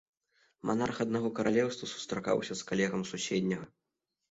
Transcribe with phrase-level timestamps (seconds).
[0.69, 3.71] Манарх аднаго каралеўства сустракаўся з калегам з суседняга.